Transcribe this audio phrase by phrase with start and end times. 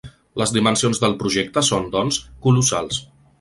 [0.41, 3.05] Les dimensions del projecte són, doncs, colossals.